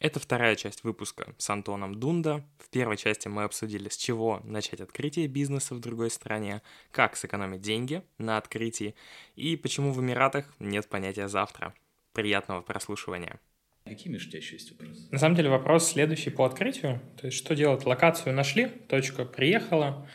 [0.00, 2.42] Это вторая часть выпуска с Антоном Дунда.
[2.58, 7.60] В первой части мы обсудили, с чего начать открытие бизнеса в другой стране, как сэкономить
[7.60, 8.94] деньги на открытии
[9.36, 11.74] и почему в Эмиратах нет понятия «завтра».
[12.14, 13.38] Приятного прослушивания.
[13.84, 15.06] Какие, Миша, у тебя еще есть вопросы?
[15.10, 17.02] На самом деле вопрос следующий по открытию.
[17.20, 17.84] То есть что делать?
[17.84, 20.08] Локацию нашли, точка приехала,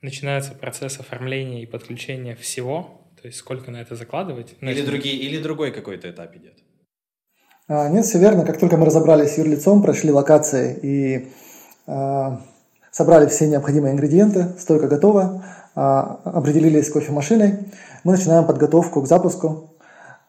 [0.00, 4.56] начинается процесс оформления и подключения всего, то есть сколько на это закладывать.
[4.60, 6.65] Или, другие, или другой какой-то этап идет.
[7.68, 8.44] А, нет, все верно.
[8.44, 11.28] Как только мы разобрались с юрлицом, прошли локации и
[11.86, 12.40] а,
[12.90, 17.58] собрали все необходимые ингредиенты, стойка готова, а, определились с кофемашиной,
[18.04, 19.76] мы начинаем подготовку к запуску.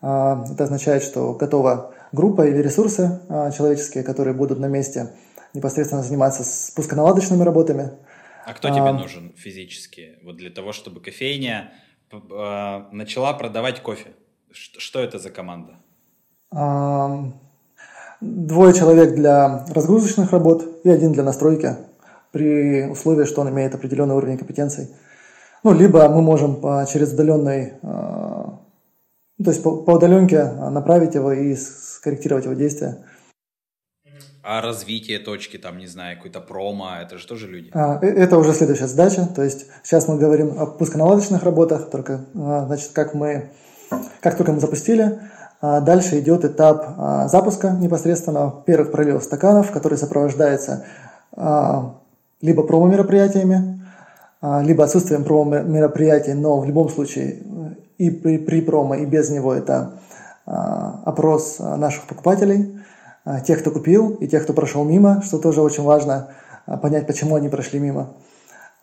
[0.01, 5.13] А, это означает, что готова группа или ресурсы а, человеческие, которые будут на месте
[5.53, 7.91] непосредственно заниматься спусконаладочными работами.
[8.45, 10.19] А кто тебе нужен физически?
[10.23, 11.71] Вот для того, чтобы кофейня
[12.11, 14.11] а, начала продавать кофе.
[14.51, 15.75] Что это за команда?
[16.51, 17.33] Двое
[18.73, 21.75] человек для разгрузочных работ и один для настройки
[22.31, 24.89] при условии, что он имеет определенный уровень компетенций.
[25.63, 28.59] Ну, либо мы можем по, через удаленный, то
[29.37, 33.03] есть по, по удаленке направить его и скорректировать его действия.
[34.49, 37.69] А развитие точки, там, не знаю, какой-то промо, это же тоже люди?
[37.73, 39.27] А, э, это уже следующая задача.
[39.35, 43.51] То есть сейчас мы говорим о пусконаладочных работах, только, а, значит, как мы,
[44.21, 45.19] как только мы запустили,
[45.61, 50.85] дальше идет этап а, запуска непосредственно первых проливов стаканов, который сопровождается
[51.35, 51.95] а,
[52.41, 53.81] либо промо-мероприятиями,
[54.61, 57.41] либо отсутствием промо-мероприятий, но в любом случае
[57.97, 59.93] и при, при промо, и без него это
[60.45, 62.79] опрос наших покупателей,
[63.43, 66.27] тех, кто купил, и тех, кто прошел мимо, что тоже очень важно
[66.83, 68.09] понять, почему они прошли мимо.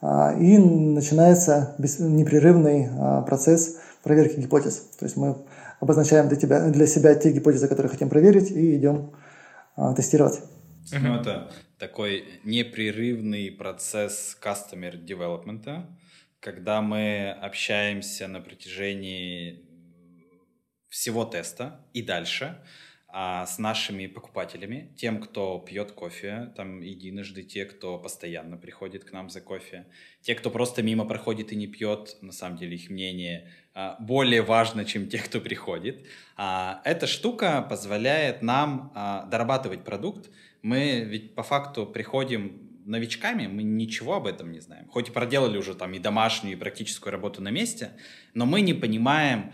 [0.03, 2.91] И начинается непрерывный
[3.25, 4.83] процесс проверки гипотез.
[4.99, 5.37] То есть мы
[5.81, 9.13] обозначаем для, тебя, для себя те гипотезы, которые хотим проверить, и идем
[9.77, 10.41] а, тестировать.
[10.93, 15.87] Ну, это такой непрерывный процесс customer development,
[16.41, 19.65] когда мы общаемся на протяжении
[20.89, 22.57] всего теста и дальше
[23.09, 29.13] а, с нашими покупателями, тем, кто пьет кофе, там единожды те, кто постоянно приходит к
[29.13, 29.87] нам за кофе,
[30.21, 33.53] те, кто просто мимо проходит и не пьет, на самом деле их мнение
[33.99, 36.07] более важно, чем те, кто приходит.
[36.37, 40.31] А, эта штука позволяет нам а, дорабатывать продукт.
[40.63, 44.89] Мы ведь по факту приходим новичками, мы ничего об этом не знаем.
[44.89, 47.91] Хоть и проделали уже там и домашнюю, и практическую работу на месте,
[48.35, 49.53] но мы не понимаем,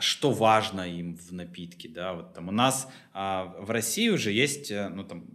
[0.00, 1.88] что важно им в напитке.
[1.88, 2.14] Да?
[2.14, 5.26] Вот там у нас в России уже есть э, ну, там,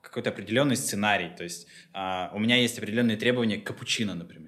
[0.00, 1.30] какой-то определенный сценарий.
[1.36, 4.45] То есть у меня есть определенные требования к капучино, например.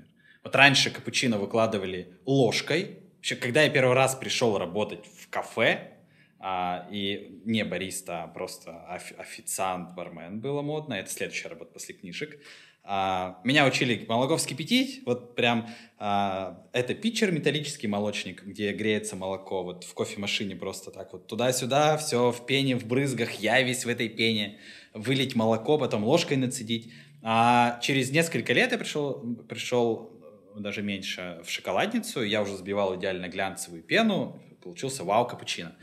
[0.49, 3.01] Вот раньше капучино выкладывали ложкой.
[3.17, 5.93] Вообще, когда я первый раз пришел работать в кафе,
[6.39, 8.83] а, и не бариста, а просто
[9.19, 10.95] официант, бармен было модно.
[10.95, 12.41] Это следующая работа после книжек.
[12.83, 15.03] А, меня учили молоко вскипятить.
[15.05, 19.63] Вот прям а, это питчер металлический молочник, где греется молоко.
[19.63, 23.33] Вот в кофемашине просто так вот туда-сюда, все в пене, в брызгах.
[23.35, 24.61] Я весь в этой пене.
[24.95, 26.91] Вылить молоко, потом ложкой нацедить.
[27.21, 30.18] А через несколько лет я пришел, пришел
[30.63, 32.23] даже меньше, в шоколадницу.
[32.23, 34.41] Я уже сбивал идеально глянцевую пену.
[34.63, 35.75] Получился вау капучино.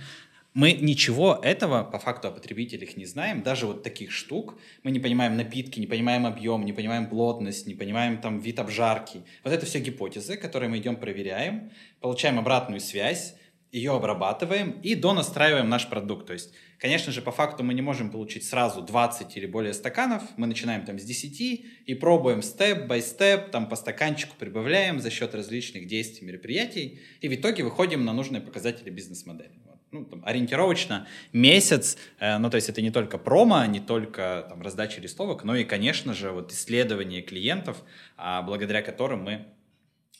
[0.56, 4.58] Мы ничего этого по факту о потребителях не знаем, даже вот таких штук.
[4.84, 9.24] Мы не понимаем напитки, не понимаем объем, не понимаем плотность, не понимаем там вид обжарки.
[9.44, 13.36] Вот это все гипотезы, которые мы идем проверяем, получаем обратную связь,
[13.74, 16.28] ее обрабатываем и донастраиваем наш продукт.
[16.28, 20.24] То есть Конечно же, по факту мы не можем получить сразу 20 или более стаканов.
[20.38, 21.42] Мы начинаем там с 10
[21.86, 27.00] и пробуем степ-бай-степ, там по стаканчику прибавляем за счет различных действий, мероприятий.
[27.22, 29.52] И в итоге выходим на нужные показатели бизнес-модели.
[29.92, 34.62] Ну, там, ориентировочно месяц, э, ну, то есть это не только промо, не только там,
[34.62, 37.78] раздача листовок, но и, конечно же, вот исследование клиентов,
[38.18, 39.46] а, благодаря которым мы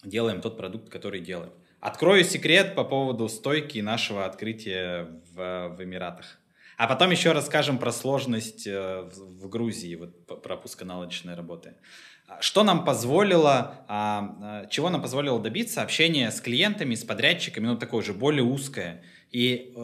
[0.06, 1.52] делаем тот продукт, который делаем.
[1.82, 6.40] Открою секрет по поводу стойки нашего открытия в, в Эмиратах.
[6.78, 11.76] А потом еще расскажем про сложность э, в Грузии, вот про пусконаладочной работы.
[12.42, 17.78] Что нам позволило, а, а, чего нам позволило добиться общения с клиентами, с подрядчиками, ну
[17.78, 19.80] такое же более узкое и э,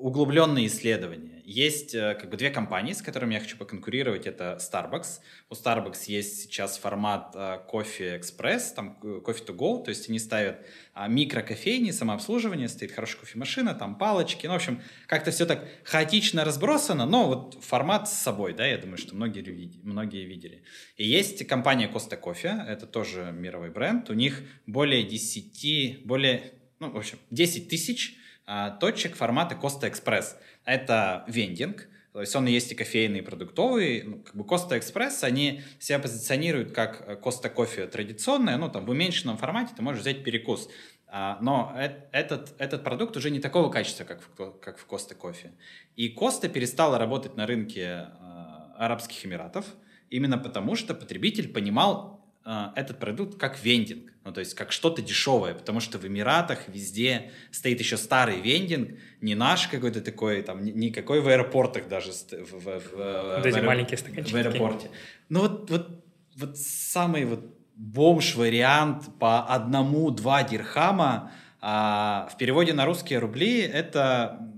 [0.00, 1.31] углубленные исследования.
[1.44, 4.26] Есть э, как бы две компании, с которыми я хочу поконкурировать.
[4.26, 5.20] Это Starbucks.
[5.50, 10.18] У Starbucks есть сейчас формат э, кофе экспресс, там кофе to go, то есть они
[10.18, 14.46] ставят а, микрокофейни, самообслуживание, стоит хорошая кофемашина, там палочки.
[14.46, 18.78] Ну, в общем, как-то все так хаотично разбросано, но вот формат с собой, да, я
[18.78, 20.62] думаю, что многие, многие видели.
[20.96, 24.10] И есть компания Costa Coffee, это тоже мировой бренд.
[24.10, 30.36] У них более 10, более, ну, в общем, 10 тысяч а, точек формата Costa Express.
[30.64, 34.02] Это вендинг, То есть он есть и кофейный, и продуктовый.
[34.02, 38.90] Ну, как бы Коста Экспресс, они себя позиционируют как Коста Кофе традиционное, ну, там, в
[38.90, 40.68] уменьшенном формате ты можешь взять перекус.
[41.06, 41.76] А, но
[42.12, 45.52] этот, этот продукт уже не такого качества, как в, как в Коста Кофе.
[45.94, 49.66] И Коста перестала работать на рынке а, Арабских Эмиратов
[50.12, 52.11] именно потому, что потребитель понимал
[52.44, 57.30] этот продукт как вендинг, ну то есть как что-то дешевое, потому что в Эмиратах везде
[57.50, 62.80] стоит еще старый вендинг, не наш какой-то такой, там никакой в аэропортах даже в, в,
[62.80, 64.32] в, вот эти в, маленькие стаканчики.
[64.32, 64.90] В аэропорте.
[65.28, 66.04] Ну вот, вот,
[66.36, 67.44] вот самый вот
[67.76, 74.51] бомж-вариант по одному-два дирхама, а в переводе на русские рубли это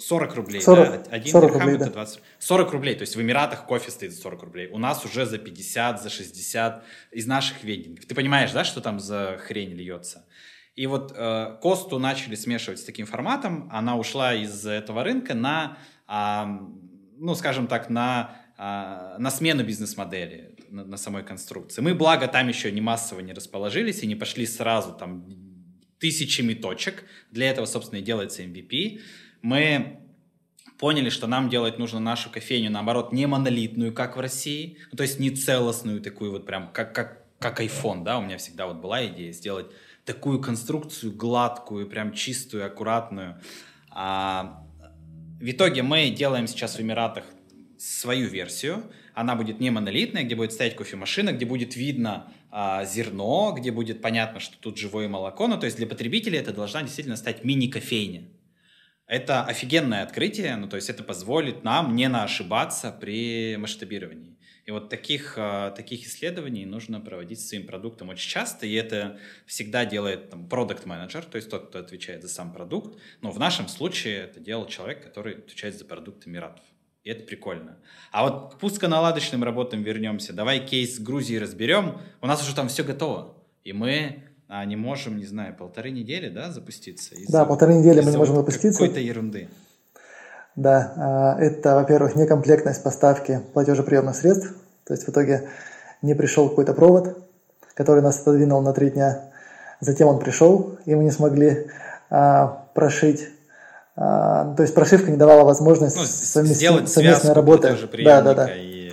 [0.00, 1.10] 40 рублей, 40, да?
[1.10, 2.20] Один 40 рублей, это 20.
[2.38, 4.68] 40 рублей, то есть в Эмиратах кофе стоит за 40 рублей.
[4.68, 8.06] У нас уже за 50, за 60 из наших вендингов.
[8.06, 10.26] Ты понимаешь, да, что там за хрень льется?
[10.74, 15.76] И вот э, Косту начали смешивать с таким форматом, она ушла из этого рынка на,
[16.08, 16.44] э,
[17.18, 21.82] ну, скажем так, на, э, на смену бизнес-модели, на, на самой конструкции.
[21.82, 25.26] Мы, благо, там еще не массово не расположились и не пошли сразу там
[25.98, 27.04] тысячами точек.
[27.30, 29.00] Для этого, собственно, и делается MVP
[29.42, 30.00] мы
[30.78, 35.02] поняли, что нам делать нужно нашу кофейню, наоборот, не монолитную, как в России, ну, то
[35.02, 38.76] есть не целостную такую вот прям, как, как, как iPhone, да, у меня всегда вот
[38.76, 39.66] была идея сделать
[40.04, 43.40] такую конструкцию гладкую, прям чистую, аккуратную.
[43.90, 44.64] А,
[45.38, 47.24] в итоге мы делаем сейчас в Эмиратах
[47.78, 48.84] свою версию,
[49.14, 54.00] она будет не монолитная, где будет стоять кофемашина, где будет видно а, зерно, где будет
[54.00, 58.24] понятно, что тут живое молоко, ну, то есть для потребителя это должна действительно стать мини-кофейня.
[59.10, 64.36] Это офигенное открытие, ну то есть это позволит нам не ошибаться при масштабировании.
[64.66, 69.18] И вот таких, а, таких исследований нужно проводить с своим продуктом очень часто, и это
[69.46, 73.00] всегда делает там продукт менеджер то есть тот, кто отвечает за сам продукт.
[73.20, 76.62] Но в нашем случае это делал человек, который отвечает за продукты Эмиратов.
[77.02, 77.78] И это прикольно.
[78.12, 80.32] А вот к пусконаладочным работам вернемся.
[80.32, 82.00] Давай кейс Грузии разберем.
[82.20, 83.36] У нас уже там все готово.
[83.64, 87.14] И мы а не можем, не знаю, полторы недели, да, запуститься?
[87.28, 88.80] Да, полторы недели мы не можем запуститься.
[88.80, 89.48] Какой-то ерунды.
[90.56, 94.52] Да, а, это, во-первых, некомплектность поставки платежеприемных средств.
[94.84, 95.48] То есть в итоге
[96.02, 97.16] не пришел какой-то провод,
[97.74, 99.30] который нас отодвинул на три дня.
[99.78, 101.68] Затем он пришел, и мы не смогли
[102.10, 103.28] а, прошить.
[103.94, 107.76] А, то есть прошивка не давала возможность ну, совместить, совместной работы.
[108.04, 108.56] Да, да, да.
[108.56, 108.90] И,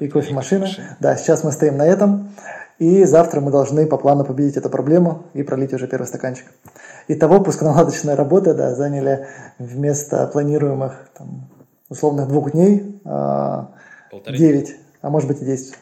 [0.00, 0.68] и кофемашина.
[0.98, 2.32] Да, сейчас мы стоим на этом.
[2.78, 6.46] И завтра мы должны по плану победить эту проблему и пролить уже первый стаканчик.
[7.08, 9.26] Итого пусконаладочная работа да, заняли
[9.58, 11.50] вместо планируемых там,
[11.88, 13.74] условных двух дней а,
[14.28, 15.74] девять, а может быть и десять.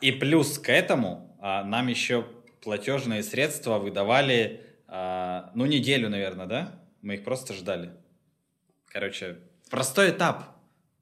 [0.00, 2.24] И плюс к этому а, нам еще
[2.62, 6.72] платежные средства выдавали, а, ну, неделю, наверное, да?
[7.02, 7.90] Мы их просто ждали.
[8.90, 9.36] Короче,
[9.70, 10.44] простой этап–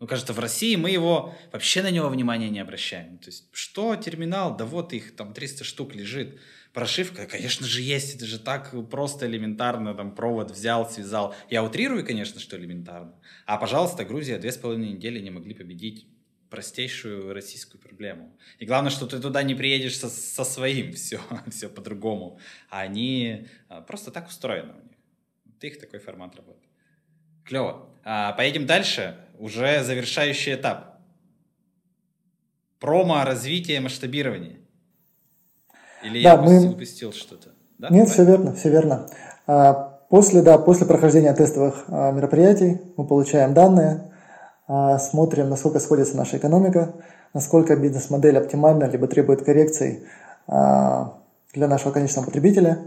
[0.03, 3.19] ну, кажется, в России мы его вообще на него внимания не обращаем.
[3.19, 4.57] То есть, что терминал?
[4.57, 6.41] Да вот их там 300 штук лежит.
[6.73, 8.17] Прошивка, конечно же, есть.
[8.17, 9.95] Это же так просто элементарно.
[9.95, 11.37] Там провод взял, связал.
[11.51, 13.15] Я утрирую, конечно, что элементарно.
[13.47, 16.09] А, пожалуйста, Грузия две с половиной недели не могли победить
[16.51, 18.37] простейшую российскую проблему.
[18.59, 22.41] И главное, что ты туда не приедешь со, со своим, все, все по-другому.
[22.71, 24.99] А они а, просто так устроены у них.
[25.45, 26.67] Вот их такой формат работы.
[27.45, 27.89] Клево.
[28.05, 29.17] А, поедем дальше.
[29.43, 30.99] Уже завершающий этап.
[32.79, 34.61] Промо, развитие, масштабирование.
[36.05, 36.71] Или да, я мы...
[36.71, 37.49] упустил что-то?
[37.77, 37.89] Да?
[37.89, 38.13] Нет, Давай.
[38.13, 39.09] все верно, все верно.
[39.49, 44.13] А, после, да, после прохождения тестовых а, мероприятий мы получаем данные,
[44.69, 46.95] а, смотрим, насколько сходится наша экономика,
[47.35, 50.07] насколько бизнес-модель оптимальна, либо требует коррекций
[50.47, 52.79] для нашего конечного потребителя.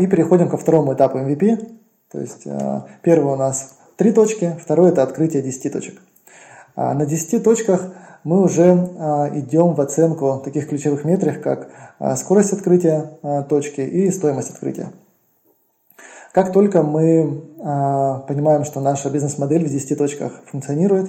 [0.00, 1.76] И переходим ко второму этапу MVP,
[2.10, 2.44] то есть
[3.02, 6.00] первый у нас три точки, второй это открытие 10 точек.
[6.76, 7.92] А на 10 точках
[8.24, 11.68] мы уже э, идем в оценку таких ключевых метрик, как
[12.00, 14.90] э, скорость открытия точки и стоимость открытия.
[16.32, 21.08] Как только мы понимаем, что наша бизнес-модель в 10 точках функционирует,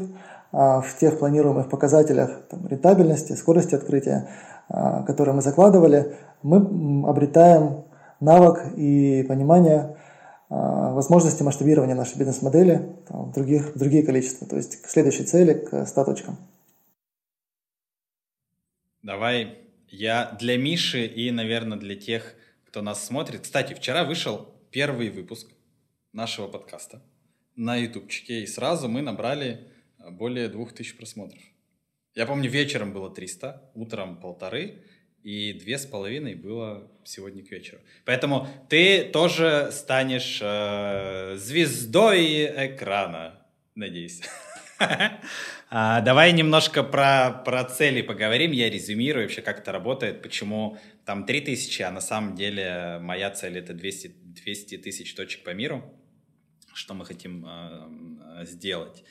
[0.51, 4.27] в тех планируемых показателях там, рентабельности, скорости открытия,
[4.69, 6.13] которые мы закладывали,
[6.43, 7.85] мы обретаем
[8.19, 9.95] навык и понимание, а,
[10.49, 16.05] возможности масштабирования нашей бизнес-модели в других, другие количества, то есть к следующей цели, к 100
[16.05, 16.37] точкам.
[19.01, 19.59] Давай
[19.89, 22.35] я для Миши и, наверное, для тех,
[22.65, 23.41] кто нас смотрит.
[23.41, 25.47] Кстати, вчера вышел первый выпуск
[26.11, 27.01] нашего подкаста
[27.55, 29.67] на ютубчике, и сразу мы набрали
[30.11, 31.41] более 2000 просмотров.
[32.13, 34.83] Я помню, вечером было 300, утром полторы,
[35.25, 37.79] и две с половиной было сегодня к вечеру.
[38.05, 44.21] Поэтому ты тоже станешь э, звездой экрана, надеюсь.
[45.71, 48.51] А, давай немножко про, про цели поговорим.
[48.51, 53.57] Я резюмирую вообще, как это работает, почему там 3000, а на самом деле моя цель
[53.57, 54.07] это 200,
[54.43, 55.83] 200 тысяч точек по миру,
[56.73, 59.03] что мы хотим э, сделать.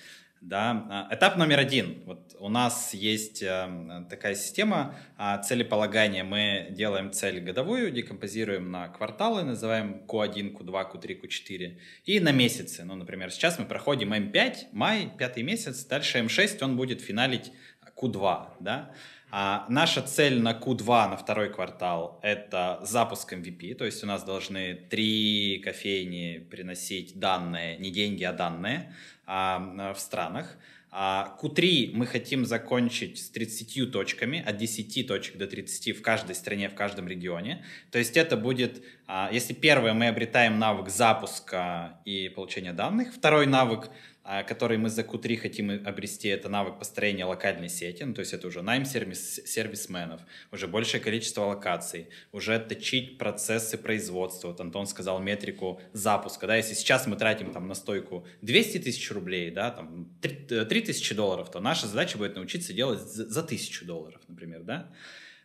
[0.44, 0.86] Да?
[0.90, 2.02] А, этап номер один.
[2.04, 6.22] Вот у нас есть э, такая система э, целеполагания.
[6.22, 12.84] Мы делаем цель годовую, декомпозируем на кварталы, называем Q1, Q2, Q3, Q4 и на месяцы.
[12.84, 17.50] Ну, например, сейчас мы проходим M5, май, пятый месяц, дальше M6, он будет финалить
[17.96, 18.48] Q2.
[18.60, 18.90] Да?
[19.36, 24.22] А наша цель на Q2, на второй квартал, это запуск MVP, то есть у нас
[24.22, 28.94] должны три кофейни приносить данные, не деньги, а данные
[29.26, 30.56] а, в странах.
[30.92, 36.36] А Q3 мы хотим закончить с 30 точками, от 10 точек до 30 в каждой
[36.36, 37.64] стране, в каждом регионе.
[37.90, 43.46] То есть это будет, а, если первое мы обретаем навык запуска и получения данных, второй
[43.46, 43.90] навык а,
[44.24, 48.46] который мы за Q3 хотим обрести, это навык построения локальной сети, ну, то есть это
[48.46, 54.48] уже найм сервис, сервисменов, уже большее количество локаций, уже точить процессы производства.
[54.48, 59.10] Вот Антон сказал метрику запуска, да, если сейчас мы тратим там на стойку 200 тысяч
[59.10, 64.22] рублей, да, там 3 тысячи долларов, то наша задача будет научиться делать за 1000 долларов,
[64.26, 64.90] например, да.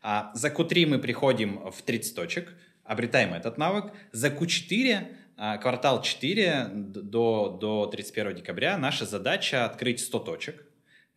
[0.02, 2.54] А за Q3 мы приходим в 30 точек,
[2.86, 5.08] обретаем этот навык, за Q4 а,
[5.62, 10.66] квартал 4 до, до 31 декабря наша задача открыть 100 точек.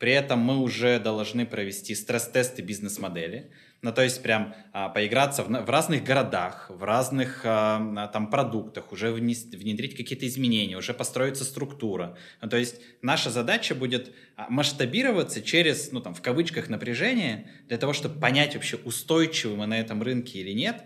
[0.03, 3.53] При этом мы уже должны провести стресс-тесты бизнес-модели.
[3.83, 8.91] Ну, то есть прям а, поиграться в, в разных городах, в разных а, там продуктах,
[8.91, 12.17] уже внедрить какие-то изменения, уже построиться структура.
[12.41, 17.79] Ну, то есть наша задача будет а, масштабироваться через, ну там в кавычках, напряжение, для
[17.79, 20.83] того, чтобы понять вообще, устойчивы мы на этом рынке или нет,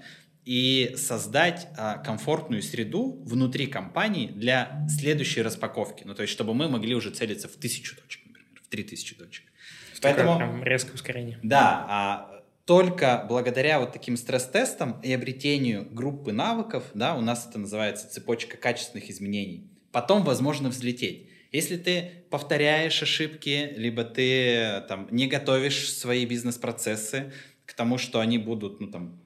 [0.46, 6.04] и создать а, комфортную среду внутри компании для следующей распаковки.
[6.04, 9.16] Ну, то есть, чтобы мы могли уже целиться в тысячу точек, например, в три тысячи
[9.16, 9.44] точек.
[9.92, 11.40] В Поэтому, прям резкое ускорение.
[11.42, 17.58] Да, а только благодаря вот таким стресс-тестам и обретению группы навыков, да, у нас это
[17.58, 21.28] называется цепочка качественных изменений, потом возможно взлететь.
[21.50, 27.32] Если ты повторяешь ошибки, либо ты там не готовишь свои бизнес-процессы
[27.64, 29.20] к тому, что они будут, ну там,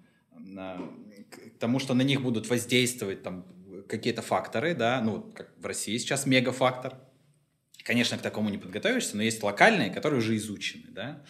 [1.61, 3.47] тому, что на них будут воздействовать там
[3.89, 6.99] какие-то факторы, да, ну, как в России сейчас мегафактор.
[7.83, 11.25] Конечно, к такому не подготовишься, но есть локальные, которые уже изучены, да.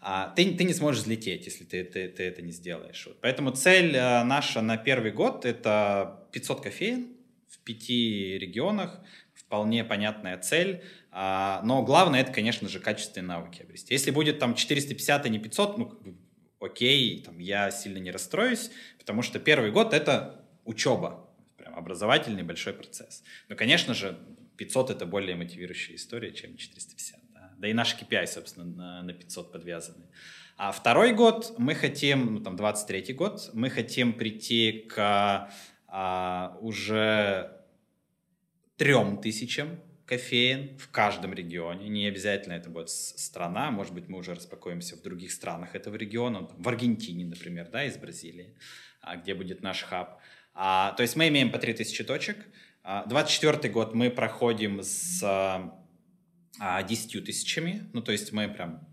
[0.00, 3.06] А ты, ты не сможешь взлететь, если ты, ты, ты это не сделаешь.
[3.06, 3.20] Вот.
[3.22, 7.16] Поэтому цель э, наша на первый год— это 500 кофеин
[7.48, 9.00] в пяти регионах,
[9.32, 10.82] вполне понятная цель.
[11.10, 13.94] А, но главное— это, конечно же, качественные навыки обрести.
[13.94, 15.98] Если будет там 450, а не 500, ну,
[16.64, 22.72] окей, там, я сильно не расстроюсь, потому что первый год— это учеба, прям образовательный большой
[22.72, 23.22] процесс.
[23.48, 24.18] Но, конечно же,
[24.56, 27.20] 500— это более мотивирующая история, чем 450.
[27.32, 30.06] Да, да и наши KPI, собственно, на, на 500 подвязаны.
[30.56, 35.50] А второй год мы хотим, ну, там, 23-й год, мы хотим прийти к
[35.88, 37.52] а, уже
[38.76, 41.88] трем тысячам кофеин в каждом регионе.
[41.88, 46.48] Не обязательно это будет страна, может быть, мы уже распакуемся в других странах этого региона,
[46.56, 48.54] в Аргентине, например, да, из Бразилии,
[49.00, 50.20] а, где будет наш хаб.
[50.54, 52.36] А, то есть мы имеем по 3000 точек.
[53.06, 55.22] 24 а, год мы проходим с
[56.60, 58.86] а, 10 тысячами, ну то есть мы прям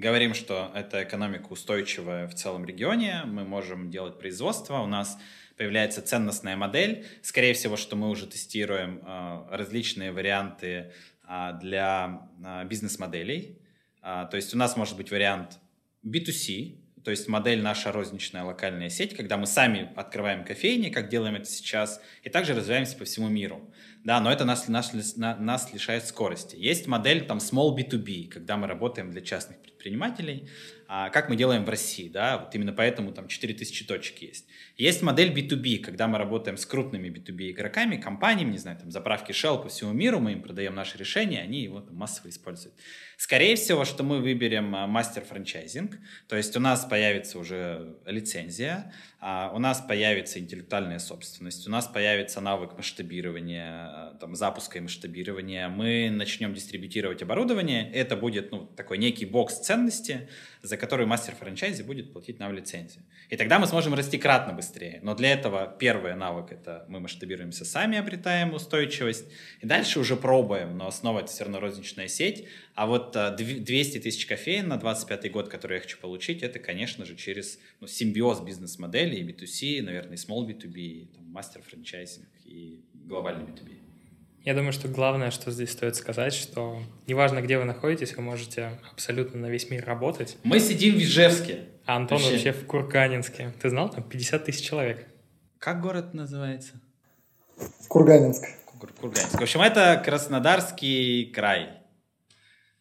[0.00, 5.18] говорим, что это экономика устойчивая в целом регионе, мы можем делать производство, у нас
[5.56, 7.06] появляется ценностная модель.
[7.22, 10.92] Скорее всего, что мы уже тестируем э, различные варианты
[11.28, 13.58] э, для э, бизнес-моделей.
[14.02, 15.58] То есть у нас может быть вариант
[16.02, 21.36] B2C, то есть модель наша розничная локальная сеть, когда мы сами открываем кофейни, как делаем
[21.36, 23.72] это сейчас, и также развиваемся по всему миру.
[24.04, 26.56] Да, но это нас, нас, нас лишает скорости.
[26.56, 30.48] Есть модель там small B2B, когда мы работаем для частных предпринимателей,
[31.12, 34.46] как мы делаем в России, да, вот именно поэтому там 4000 точек есть.
[34.76, 39.30] Есть модель B2B, когда мы работаем с крупными B2B игроками, компаниями, не знаю, там заправки
[39.30, 42.74] Shell по всему миру, мы им продаем наши решения, они его там, массово используют.
[43.16, 48.92] Скорее всего, что мы выберем а, мастер франчайзинг, то есть у нас появится уже лицензия,
[49.20, 55.68] а, у нас появится интеллектуальная собственность, у нас появится навык масштабирования, там, запуска и масштабирования,
[55.68, 60.28] мы начнем дистрибутировать оборудование, это будет ну, такой некий бокс ценности,
[60.62, 63.04] за который мастер франчайзи будет платить нам лицензию.
[63.28, 64.98] И тогда мы сможем расти кратно быстрее.
[65.02, 69.26] Но для этого первый навык— это мы масштабируемся сами, обретаем устойчивость,
[69.60, 74.00] и дальше уже пробуем, но основа— это все равно розничная сеть, а вот 200 а,
[74.00, 78.40] тысяч кофеин на 25 год, который я хочу получить, это, конечно же, через ну, симбиоз
[78.40, 83.79] бизнес-модели и B2C, наверное, и small B2B, там, мастер франчайзинг и глобальный B2B.
[84.44, 88.78] Я думаю, что главное, что здесь стоит сказать, что неважно, где вы находитесь, вы можете
[88.90, 90.38] абсолютно на весь мир работать.
[90.44, 91.66] Мы сидим в Ижевске.
[91.84, 93.52] А Антон вообще, вообще в Курганинске.
[93.60, 95.06] Ты знал, там 50 тысяч человек.
[95.58, 96.80] Как город называется?
[97.88, 98.46] Курганинск.
[98.78, 99.38] Кур Курганинск.
[99.38, 101.82] В общем, это Краснодарский край.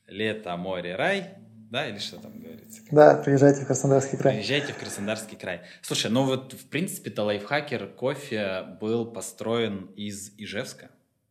[0.07, 1.25] Лето, море, рай.
[1.69, 2.81] Да, или что там говорится?
[2.89, 4.35] Да, приезжайте в Краснодарский край.
[4.35, 5.61] Приезжайте в Краснодарский край.
[5.81, 10.89] Слушай, ну вот в принципе-то лайфхакер кофе был построен из Ижевска.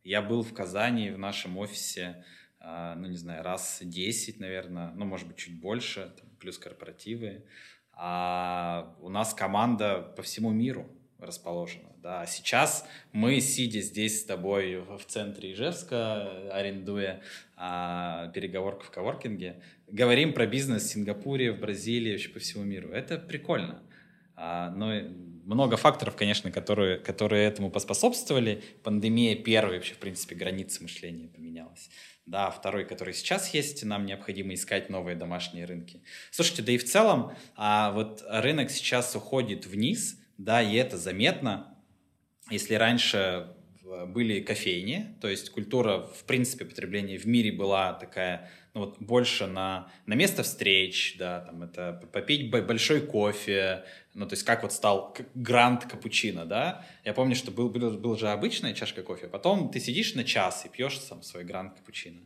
[0.09, 2.25] Я был в Казани в нашем офисе,
[2.59, 7.45] а, ну не знаю, раз 10, наверное, ну может быть чуть больше, плюс корпоративы.
[7.93, 10.89] А у нас команда по всему миру
[11.19, 11.89] расположена.
[11.97, 12.21] Да.
[12.21, 17.21] А сейчас мы, сидя здесь с тобой в центре Ижевска, арендуя
[17.55, 22.89] а, переговорку в коворкинге, говорим про бизнес в Сингапуре, в Бразилии, вообще по всему миру.
[22.89, 23.83] Это прикольно.
[24.35, 24.91] А, но
[25.49, 28.61] много факторов, конечно, которые, которые этому поспособствовали.
[28.83, 31.89] Пандемия первый вообще, в принципе, границы мышления поменялась.
[32.27, 36.03] Да, второй, который сейчас есть, нам необходимо искать новые домашние рынки.
[36.29, 41.75] Слушайте, да и в целом, а вот рынок сейчас уходит вниз, да, и это заметно.
[42.51, 43.55] Если раньше
[44.07, 49.47] были кофейни, то есть культура, в принципе, потребления в мире была такая, ну вот, больше
[49.47, 53.83] на, на место встреч, да, там это попить большой кофе,
[54.13, 58.17] ну, то есть как вот стал гранд капучино, да, я помню, что был, был, был
[58.17, 62.21] же обычная чашка кофе, потом ты сидишь на час и пьешь сам свой гранд капучино.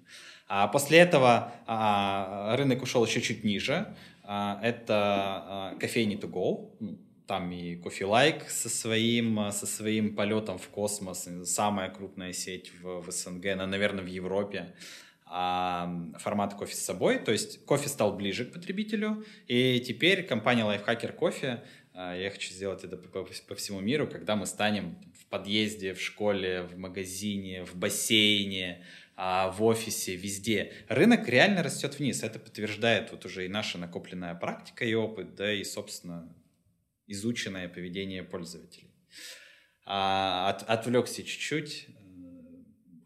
[0.47, 6.75] А после этого а, рынок ушел еще чуть ниже, а, это а, кофейни to go,
[6.79, 12.71] ну, там и Coffee Like со своим, со своим полетом в космос, самая крупная сеть
[12.81, 14.75] в, в СНГ, она, наверное, в Европе,
[15.33, 21.17] формат кофе с собой, то есть кофе стал ближе к потребителю, и теперь компания Lifehacker
[21.17, 21.59] Coffee,
[21.93, 26.63] а, я хочу сделать это по, всему миру, когда мы станем в подъезде, в школе,
[26.63, 28.83] в магазине, в бассейне,
[29.15, 30.73] а, в офисе, везде.
[30.87, 32.23] Рынок реально растет вниз.
[32.23, 36.35] Это подтверждает вот уже и наша накопленная практика и опыт, да, и, собственно,
[37.05, 38.89] изученное поведение пользователей.
[39.85, 41.87] А, от, отвлекся чуть-чуть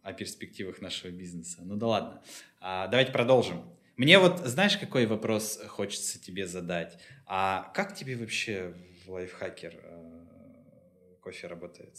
[0.08, 1.58] о перспективах нашего бизнеса.
[1.63, 2.22] Ну да ладно.
[2.62, 3.62] А, давайте продолжим.
[3.98, 6.98] Мне вот, знаешь, какой вопрос хочется тебе задать?
[7.26, 8.74] А как тебе вообще
[9.06, 11.93] в лайфхакер э, кофе работает?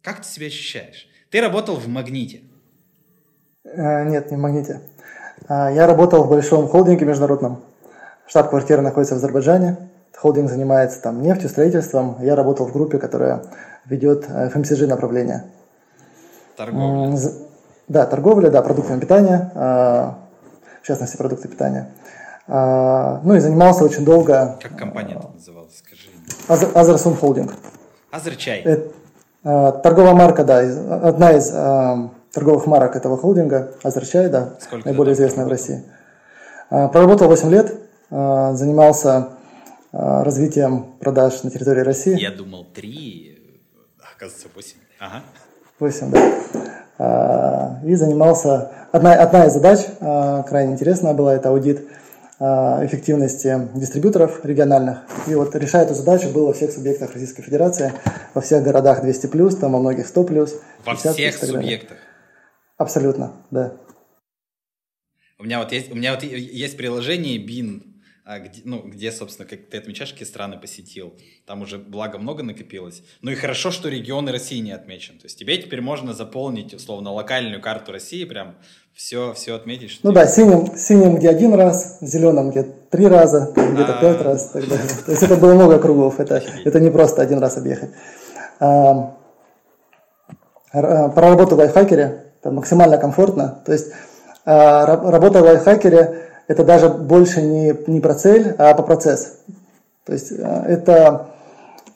[0.00, 1.06] Как ты себя ощущаешь?
[1.28, 2.44] Ты работал в Магните.
[3.64, 4.80] Э, нет, не в Магните.
[5.46, 7.62] А, я работал в большом холдинге международном.
[8.26, 9.90] Штаб-квартира находится в Азербайджане.
[10.16, 12.22] Холдинг занимается там нефтью, строительством.
[12.22, 13.44] Я работал в группе, которая
[13.84, 15.44] ведет FMCG направление.
[16.56, 17.49] Торговля.
[17.90, 20.18] Да, торговля, да, продуктами питания, а,
[20.80, 21.92] в частности, продукты питания.
[22.46, 24.58] А, ну и занимался очень долго.
[24.62, 26.70] Как компания это называлась, скажи?
[26.74, 27.52] Азерсун Холдинг.
[28.10, 28.60] Азерчай.
[28.62, 28.92] Это,
[29.82, 30.60] торговая марка, да,
[31.02, 31.50] одна из
[32.32, 35.82] торговых марок этого холдинга, Азерчай, да, Сколько наиболее известная в России.
[36.68, 37.74] Проработал 8 лет,
[38.08, 39.30] занимался
[39.92, 42.16] а, развитием продаж на территории России.
[42.16, 43.60] Я думал три,
[44.14, 44.78] оказывается восемь.
[45.00, 45.22] Ага.
[45.80, 46.32] Восемь, да.
[46.98, 48.70] А, и занимался...
[48.92, 51.88] Одна, одна из задач а, крайне интересная была, это аудит
[52.40, 55.00] эффективности дистрибьюторов региональных.
[55.26, 57.92] И вот решая эту задачу было во всех субъектах Российской Федерации,
[58.32, 60.50] во всех городах 200+, там во многих 100+.
[60.86, 61.98] Во всех субъектах?
[62.78, 63.74] Абсолютно, да.
[65.38, 69.48] У меня вот есть, у меня вот есть приложение BIN, а где, ну, где, собственно,
[69.48, 71.14] как ты отмечаешь, какие страны посетил.
[71.46, 73.02] Там уже, благо, много накопилось.
[73.22, 75.18] Ну и хорошо, что регионы России не отмечен.
[75.18, 78.56] То есть тебе теперь можно заполнить, условно, локальную карту России, прям
[78.94, 79.90] все, все отметить.
[79.90, 84.00] Что ну да, синим, синим где один раз, зеленым где три раза, где-то а.
[84.00, 84.50] пять раз.
[84.50, 84.86] Так далее.
[85.06, 87.90] То есть это было много кругов, это, это не просто один раз объехать.
[88.60, 89.16] А,
[90.72, 93.62] про работу в лайфхакере, это максимально комфортно.
[93.64, 93.92] То есть
[94.44, 99.38] а, работа в лайфхакере это даже больше не, не про цель, а по процесс.
[100.04, 101.28] То есть э, это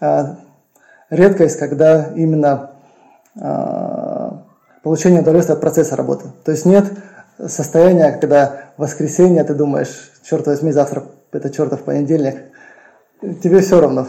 [0.00, 0.36] э,
[1.10, 2.70] редкость, когда именно
[3.34, 4.30] э,
[4.84, 6.26] получение удовольствия от процесса работы.
[6.44, 6.84] То есть нет
[7.48, 12.36] состояния, когда в воскресенье ты думаешь, черт возьми, завтра это чертов понедельник,
[13.42, 14.06] тебе все равно.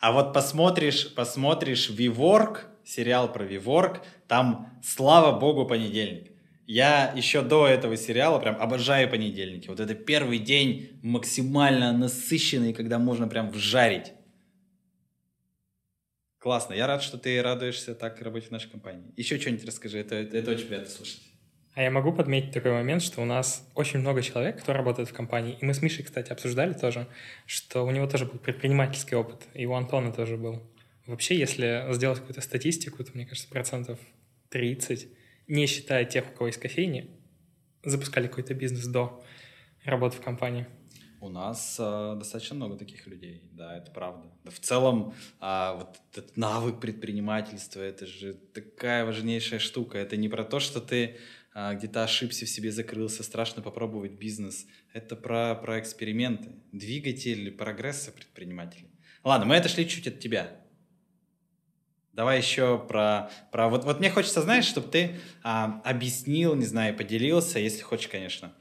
[0.00, 6.32] А вот посмотришь, посмотришь WeWork, сериал про WeWork, там, слава богу, понедельник.
[6.70, 9.68] Я еще до этого сериала прям обожаю понедельники.
[9.68, 14.12] Вот это первый день максимально насыщенный, когда можно прям вжарить.
[16.36, 16.74] Классно.
[16.74, 19.14] Я рад, что ты радуешься так работе в нашей компании.
[19.16, 19.98] Еще что-нибудь расскажи.
[19.98, 21.22] Это, это, это очень приятно слушать.
[21.72, 25.14] А я могу подметить такой момент, что у нас очень много человек, кто работает в
[25.14, 25.56] компании.
[25.58, 27.06] И мы с Мишей, кстати, обсуждали тоже,
[27.46, 29.40] что у него тоже был предпринимательский опыт.
[29.54, 30.62] И у Антона тоже был.
[31.06, 33.98] Вообще, если сделать какую-то статистику, то, мне кажется, процентов
[34.50, 35.08] 30
[35.48, 37.10] не считая тех, у кого есть кофейни,
[37.84, 39.24] запускали какой-то бизнес до
[39.84, 40.66] работы в компании?
[41.20, 44.30] У нас э, достаточно много таких людей, да, это правда.
[44.44, 49.98] Да, в целом, э, вот этот навык предпринимательства, это же такая важнейшая штука.
[49.98, 51.16] Это не про то, что ты
[51.54, 54.66] э, где-то ошибся в себе, закрылся, страшно попробовать бизнес.
[54.92, 58.90] Это про, про эксперименты, двигатель прогресса предпринимателей.
[59.24, 60.67] Ладно, мы отошли чуть от тебя.
[62.18, 63.30] Давай еще про...
[63.52, 68.08] про вот, вот мне хочется, знаешь, чтобы ты а, объяснил, не знаю, поделился, если хочешь,
[68.08, 68.52] конечно.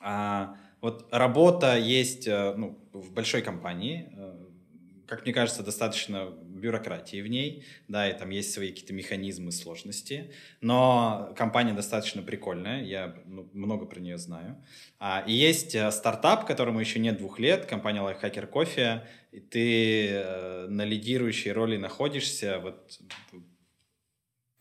[0.00, 4.46] А, вот работа есть э, ну, в большой компании, э,
[5.06, 10.30] как мне кажется, достаточно бюрократии в ней, да, и там есть свои какие-то механизмы сложности,
[10.60, 14.56] но компания достаточно прикольная, я ну, много про нее знаю.
[14.98, 19.00] А, и есть э, стартап, которому еще нет двух лет, компания Lifehacker Coffee,
[19.32, 22.98] и ты э, на лидирующей роли находишься, вот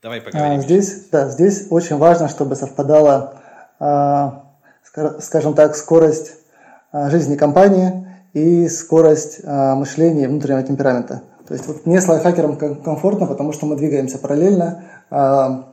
[0.01, 0.59] давай поговорим.
[0.59, 3.41] А, здесь, да, здесь очень важно, чтобы совпадала,
[3.79, 4.51] а,
[5.19, 6.33] скажем так, скорость
[6.91, 11.23] а, жизни компании и скорость мышления внутреннего темперамента.
[11.47, 14.83] То есть вот мне с лайфхакером комфортно, потому что мы двигаемся параллельно.
[15.11, 15.65] А,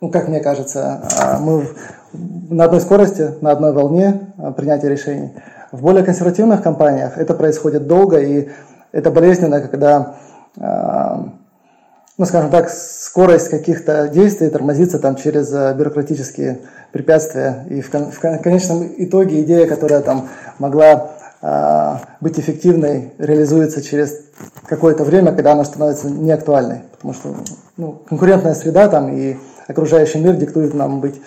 [0.00, 1.68] ну, как мне кажется, а, мы
[2.12, 5.32] на одной скорости, на одной волне принятия решений.
[5.70, 8.48] В более консервативных компаниях это происходит долго, и
[8.90, 10.16] это болезненно, когда,
[10.56, 16.58] ну, скажем так, скорость каких-то действий тормозится там через бюрократические
[16.90, 17.66] препятствия.
[17.70, 24.24] И в, конечном итоге идея, которая там могла а, быть эффективной реализуется через
[24.66, 26.82] какое-то время, когда она становится неактуальной.
[26.92, 27.34] Потому что
[27.76, 31.20] ну, конкурентная среда там и окружающий мир диктует нам быть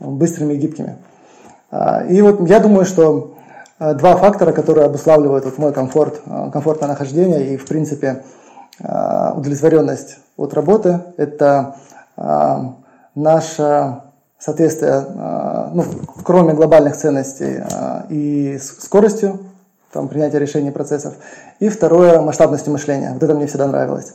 [0.00, 0.96] быстрыми и гибкими.
[1.70, 3.34] А, и вот я думаю, что
[3.78, 8.22] а, два фактора, которые обуславливают вот мой комфорт, комфортное нахождение и, в принципе,
[8.80, 11.74] удовлетворенность от работы, это
[13.16, 14.02] наше
[14.38, 15.04] соответствие,
[15.74, 15.84] ну,
[16.22, 17.60] кроме глобальных ценностей
[18.08, 19.40] и скоростью
[19.92, 21.14] там, принятия решений процессов.
[21.60, 23.12] И второе– масштабностью мышления.
[23.12, 24.14] Вот это мне всегда нравилось.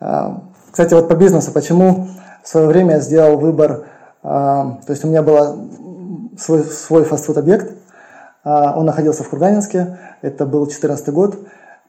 [0.00, 2.08] А, кстати, вот по бизнесу, почему
[2.42, 3.86] в свое время я сделал выбор,
[4.22, 5.70] а, то есть у меня был
[6.38, 7.72] свой, свой фастфуд-объект,
[8.44, 11.38] а, он находился в Курганинске, это был 2014 год.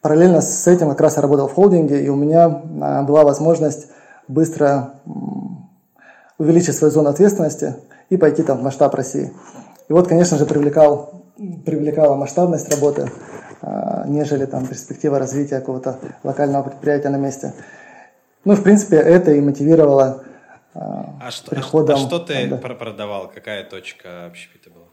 [0.01, 3.87] Параллельно с этим как раз я работал в холдинге, и у меня была возможность
[4.29, 4.93] быстро
[6.37, 7.75] увеличить свою зону ответственности
[8.09, 9.33] и пойти там в масштаб России.
[9.89, 11.18] И вот, конечно же, привлекал
[11.65, 13.09] привлекала масштабность работы,
[13.61, 17.53] а, нежели там перспектива развития какого-то локального предприятия на месте.
[18.45, 20.23] Ну, в принципе, это и мотивировало
[20.73, 21.95] а, а что, приходом...
[21.95, 22.57] А что ты да.
[22.57, 23.29] продавал?
[23.33, 24.85] Какая точка общепита была?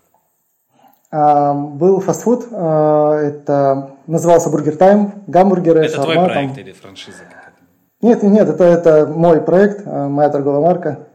[1.11, 6.65] А, был фастфуд, а, это назывался Бургер Тайм, гамбургеры, Это шаурма, твой проект там...
[6.65, 7.23] или франшиза
[8.03, 11.07] Нет, нет, это, это мой проект, моя торговая марка.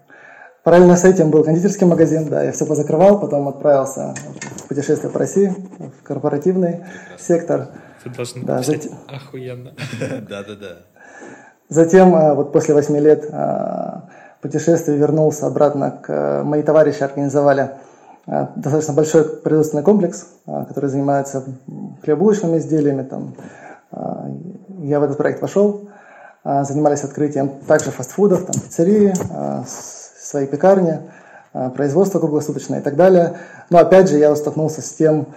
[0.63, 4.13] Параллельно с этим был кондитерский магазин, да, я все позакрывал, потом отправился
[4.57, 7.17] в путешествие по России, в корпоративный Прекрасно.
[7.17, 7.67] сектор.
[8.03, 8.85] Ты должен да, зат...
[9.07, 9.73] охуенно.
[10.29, 10.85] Да-да-да.
[11.67, 14.09] Затем, а, вот после восьми лет а,
[14.41, 16.43] путешествия вернулся обратно к...
[16.43, 17.71] Мои товарищи организовали
[18.27, 21.43] достаточно большой производственный комплекс, который занимается
[22.03, 23.01] хлебобулочными изделиями.
[23.01, 23.35] Там,
[24.83, 25.89] я в этот проект вошел,
[26.43, 29.11] занимались открытием также фастфудов, там, пиццерии,
[30.31, 30.99] свои пекарни,
[31.53, 33.37] а, производство круглосуточное и так далее.
[33.69, 35.27] Но опять же я столкнулся с тем,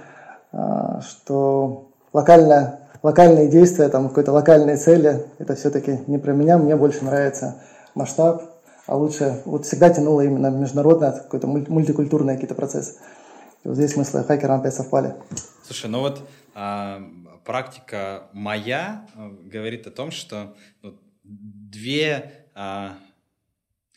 [0.52, 6.76] а, что локально, локальные действия, там какой-то локальные цели, это все-таки не про меня, мне
[6.76, 7.57] больше нравится
[7.94, 8.42] масштаб,
[8.87, 12.94] а лучше, вот всегда тянуло именно международное, какой-то мультикультурный какие-то процессы.
[13.64, 15.14] И вот здесь мы с хакером опять совпали.
[15.64, 16.22] Слушай, ну вот
[16.54, 17.02] а,
[17.44, 22.92] практика моя а, говорит о том, что вот, две а,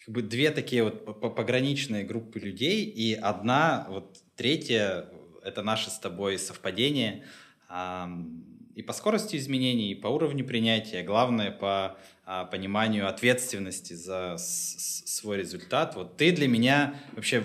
[0.07, 5.09] как бы две такие вот пограничные группы людей, и одна, вот третья,
[5.43, 7.25] это наше с тобой совпадение,
[8.73, 15.39] и по скорости изменений, и по уровню принятия, главное по а, пониманию ответственности за свой
[15.39, 15.95] результат.
[15.95, 17.43] Вот ты для меня вообще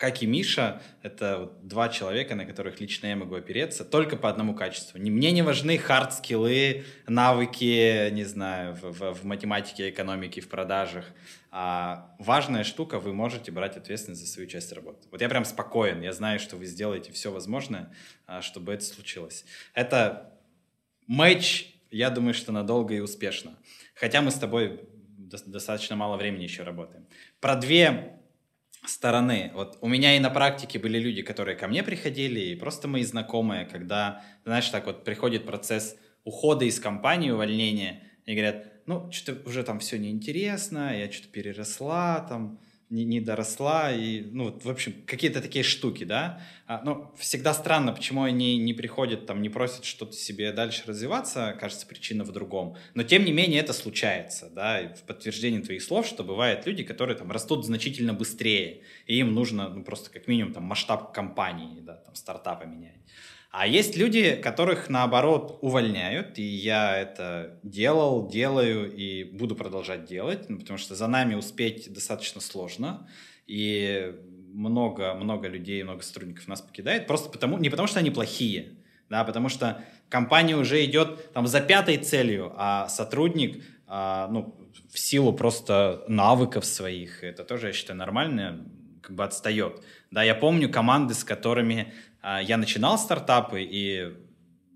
[0.00, 4.54] как и Миша, это два человека, на которых лично я могу опереться, только по одному
[4.54, 4.98] качеству.
[4.98, 11.04] Мне не важны хард-скиллы, навыки, не знаю, в, в, в математике, экономике, в продажах.
[11.50, 15.06] А важная штука, вы можете брать ответственность за свою часть работы.
[15.10, 17.92] Вот я прям спокоен, я знаю, что вы сделаете все возможное,
[18.26, 19.44] а, чтобы это случилось.
[19.74, 20.32] Это
[21.06, 23.52] матч, я думаю, что надолго и успешно.
[23.94, 24.80] Хотя мы с тобой
[25.18, 27.06] достаточно мало времени еще работаем.
[27.38, 28.19] Про две
[28.84, 29.50] стороны.
[29.54, 33.02] Вот у меня и на практике были люди, которые ко мне приходили, и просто мои
[33.04, 39.48] знакомые, когда, знаешь, так вот приходит процесс ухода из компании, увольнения, и говорят, ну, что-то
[39.48, 45.40] уже там все неинтересно, я что-то переросла, там, не, доросла, и, ну, в общем, какие-то
[45.40, 46.42] такие штуки, да.
[46.66, 51.56] А, ну, всегда странно, почему они не приходят, там, не просят что-то себе дальше развиваться,
[51.60, 52.76] кажется, причина в другом.
[52.94, 56.82] Но, тем не менее, это случается, да, и в подтверждение твоих слов, что бывают люди,
[56.82, 61.80] которые, там, растут значительно быстрее, и им нужно, ну, просто как минимум, там, масштаб компании,
[61.80, 63.00] да, там, стартапа менять.
[63.50, 70.48] А есть люди, которых наоборот увольняют, и я это делал, делаю и буду продолжать делать,
[70.48, 73.08] ну, потому что за нами успеть достаточно сложно,
[73.48, 74.14] и
[74.52, 78.76] много-много людей, много сотрудников нас покидает, просто потому, не потому что они плохие,
[79.08, 84.56] да, потому что компания уже идет там за пятой целью, а сотрудник, а, ну,
[84.92, 88.64] в силу просто навыков своих, это тоже, я считаю, нормально,
[89.02, 89.82] как бы отстает.
[90.12, 94.12] Да, я помню команды, с которыми а, я начинал стартапы, и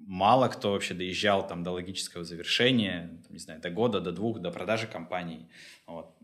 [0.07, 4.51] мало кто вообще доезжал там до логического завершения, не знаю, до года, до двух, до
[4.51, 5.49] продажи компании.
[5.87, 6.15] Вот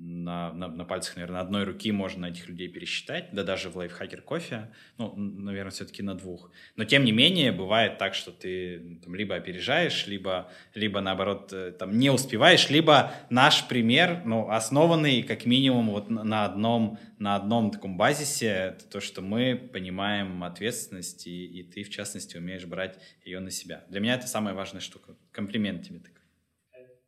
[0.00, 4.22] на, на, на пальцах, наверное, одной руки можно этих людей пересчитать, да даже в лайфхакер
[4.22, 6.50] кофе, ну, наверное, все-таки на двух.
[6.76, 11.72] Но тем не менее, бывает так, что ты там, либо опережаешь, либо, либо наоборот э,
[11.78, 17.70] там, не успеваешь, либо наш пример, ну, основанный как минимум вот на одном, на одном
[17.70, 22.98] таком базисе, это то, что мы понимаем ответственность, и, и ты, в частности, умеешь брать
[23.22, 23.84] ее на себя.
[23.90, 25.14] Для меня это самая важная штука.
[25.30, 26.19] Комплимент тебе такой.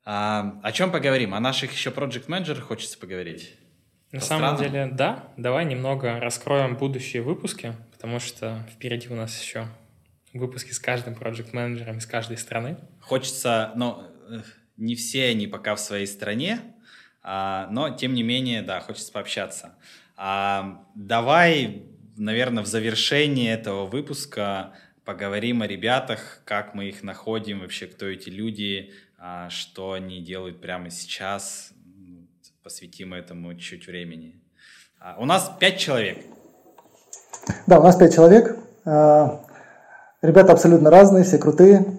[0.04, 1.34] А, о чем поговорим?
[1.34, 3.54] О наших еще проект менеджерах хочется поговорить.
[4.10, 4.72] На По самом странам?
[4.72, 5.24] деле, да.
[5.36, 9.66] Давай немного раскроем будущие выпуски, потому что впереди у нас еще
[10.32, 12.76] выпуски с каждым проект менеджером из каждой страны.
[13.00, 14.08] Хочется, но
[14.76, 16.60] не все они пока в своей стране,
[17.22, 19.76] а, но тем не менее, да, хочется пообщаться.
[20.16, 21.84] А, давай,
[22.16, 28.28] наверное, в завершении этого выпуска поговорим о ребятах, как мы их находим, вообще кто эти
[28.28, 28.92] люди,
[29.50, 31.72] что они делают прямо сейчас,
[32.62, 34.40] посвятим этому чуть времени.
[35.00, 36.24] А, у нас пять человек.
[37.66, 38.56] Да, у нас пять человек.
[38.84, 39.44] А,
[40.22, 41.98] ребята абсолютно разные, все крутые.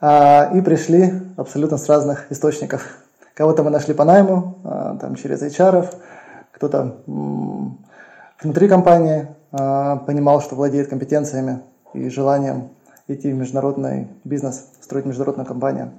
[0.00, 3.02] И пришли абсолютно с разных источников.
[3.34, 4.60] Кого-то мы нашли по найму,
[5.00, 5.92] там, через HR,
[6.52, 7.02] кто-то
[8.40, 11.62] внутри компании понимал, что владеет компетенциями
[11.94, 12.68] и желанием
[13.08, 15.90] идти в международный бизнес, строить международную компанию.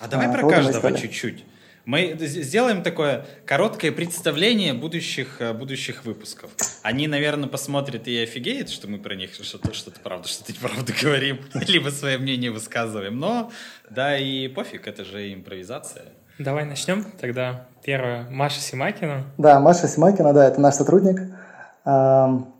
[0.00, 1.44] А давай а, про каждого чуть-чуть.
[1.84, 6.50] Мы сделаем такое короткое представление будущих, э, будущих выпусков.
[6.82, 11.40] Они, наверное, посмотрят и офигеют, что мы про них что-то, что-то правда, что-то правду говорим,
[11.66, 13.18] либо свое мнение высказываем.
[13.18, 13.50] Но,
[13.88, 16.04] да, и пофиг, это же импровизация.
[16.38, 17.04] Давай начнем.
[17.18, 18.28] Тогда первое.
[18.28, 19.24] Маша Симакина.
[19.38, 21.20] Да, Маша Симакина, да, это наш сотрудник.
[21.84, 22.50] Она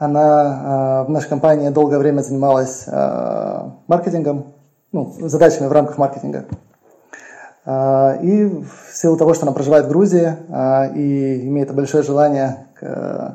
[0.00, 4.54] а, в нашей компании долгое время занималась а, маркетингом,
[4.92, 6.46] ну, задачами в рамках маркетинга.
[7.64, 12.66] А, и в силу того, что она проживает в Грузии а, и имеет большое желание
[12.74, 13.34] к э,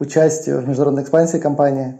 [0.00, 1.98] участию в международной экспансии компании,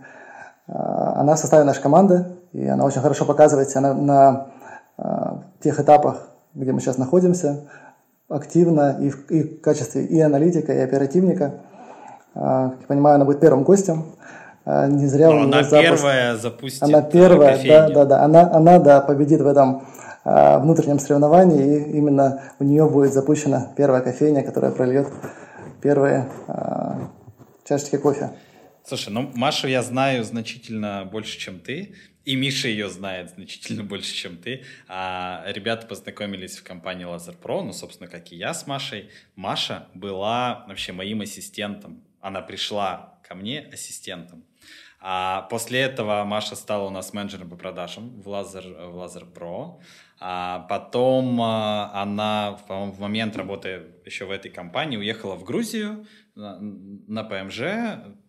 [0.67, 4.47] а, она в составе нашей команды, и она очень хорошо показывает себя на, на
[5.61, 7.61] тех этапах, где мы сейчас находимся,
[8.29, 11.55] активно и в, и в качестве и аналитика, и оперативника.
[12.35, 14.05] Как я понимаю, она будет первым гостем
[14.67, 15.91] не зря Но она запуск...
[15.91, 17.69] первая запустит Она первая, кофейню.
[17.71, 18.23] да, да, да.
[18.25, 19.87] Она, она да, победит в этом
[20.23, 25.09] а, внутреннем соревновании, и именно у нее будет запущена первая кофейня, которая прольет
[25.81, 27.11] первые а,
[27.67, 28.31] чашечки кофе.
[28.85, 31.95] Слушай, ну Машу я знаю значительно больше, чем ты,
[32.25, 34.63] и Миша ее знает значительно больше, чем ты.
[34.89, 39.11] А ребята познакомились в компании Laser Pro, ну, собственно, как и я с Машей.
[39.37, 42.03] Маша была вообще моим ассистентом.
[42.21, 44.45] Она пришла ко мне ассистентом.
[44.99, 49.81] А после этого Маша стала у нас менеджером по продажам в Laser, в Laser Pro.
[50.19, 57.25] А потом а, она в момент работы еще в этой компании уехала в Грузию на,
[57.25, 57.61] ПМЖ,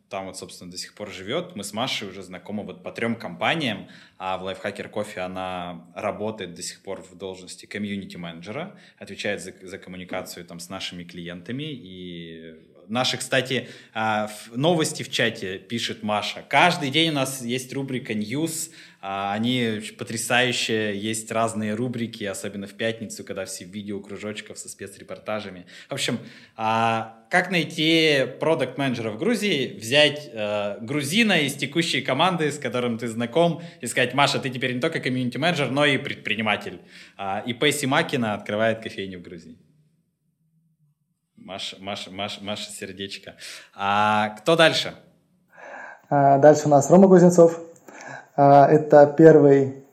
[0.08, 1.56] там вот, собственно, до сих пор живет.
[1.56, 3.88] Мы с Машей уже знакомы вот по трем компаниям,
[4.18, 9.78] а в Lifehacker Coffee она работает до сих пор в должности комьюнити-менеджера, отвечает за, за
[9.78, 12.56] коммуникацию там с нашими клиентами и
[12.92, 16.44] Наши, кстати, а, новости в чате пишет Маша.
[16.50, 18.70] Каждый день у нас есть рубрика News.
[19.00, 25.68] А, они потрясающие, есть разные рубрики, особенно в пятницу, когда все видео кружочков со спецрепортажами.
[25.88, 26.20] В общем,
[26.58, 30.30] а, как найти продукт менеджера в Грузии, взять
[30.82, 35.00] грузина из текущей команды, с которым ты знаком, и сказать, Маша, ты теперь не только
[35.00, 36.82] комьюнити-менеджер, но и предприниматель.
[37.48, 39.56] И Пэсси Макина открывает кофейню в Грузии.
[41.46, 43.36] Маша, Маша, Маша, Маша сердечко.
[43.74, 44.94] А кто дальше?
[46.10, 47.60] А, дальше у нас Рома Кузнецов.
[48.36, 49.84] А, это первый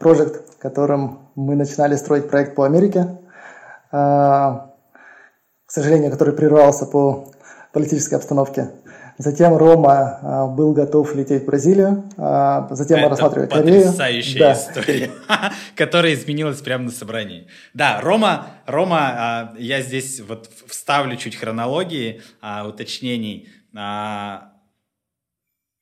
[0.00, 3.18] проект, которым мы начинали строить проект по Америке.
[3.92, 4.74] А,
[5.66, 7.32] к сожалению, который прервался по
[7.72, 8.70] политической обстановке.
[9.16, 13.82] Затем Рома а, был готов лететь в Бразилию, а, затем Это мы рассматривали Корею.
[13.84, 14.52] потрясающая Да.
[14.54, 15.10] история,
[15.76, 17.46] которая изменилась прямо на собрании.
[17.74, 22.22] Да, Рома, Рома, а, я здесь вот вставлю чуть хронологии,
[22.66, 23.48] уточнений.